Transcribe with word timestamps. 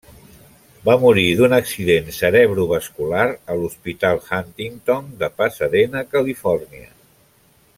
Va 0.87 0.93
morir 1.01 1.25
d'un 1.41 1.51
accident 1.57 2.07
cerebrovascular 2.19 3.27
a 3.27 3.59
l'Hospital 3.59 4.23
Huntington 4.39 5.13
de 5.21 5.31
Pasadena, 5.43 6.03
Califòrnia. 6.17 6.91